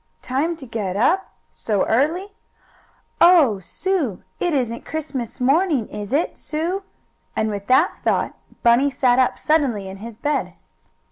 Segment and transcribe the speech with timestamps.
[0.23, 2.31] "Time to get up so early?
[3.23, 4.23] Oh, Sue!
[4.39, 6.81] It isn't Christmas morning; is it, Sue?"
[7.35, 8.33] and with that thought
[8.63, 10.55] Bunny sat up suddenly in his bed.